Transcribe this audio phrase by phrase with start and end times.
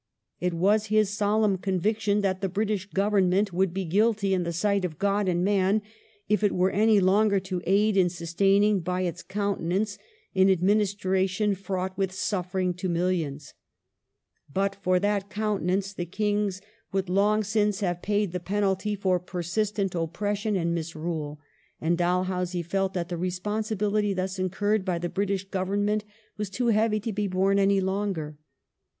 [0.39, 4.83] It was his solemn conviction that" the British Grovemment would be guilty in the sight
[4.83, 5.83] of God and man
[6.27, 9.99] if it were any longer to aid in sus taining by its countenance
[10.33, 13.53] an administration fraught with suffering to millions".
[14.51, 16.61] But for that countenance the Kings
[16.91, 20.55] would long 1866] ANNEXATION OF OUDH 279 since have paid the penalty for persistent oppression
[20.55, 21.39] and misrule,
[21.79, 26.03] and Dalhousie felt that the responsibility thus incurred by the British Government
[26.37, 28.39] was too heavy to be borne any longer.